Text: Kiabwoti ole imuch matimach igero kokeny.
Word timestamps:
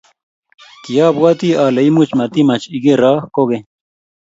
Kiabwoti 0.83 1.49
ole 1.65 1.81
imuch 1.89 2.11
matimach 2.19 2.65
igero 2.77 3.11
kokeny. 3.33 3.65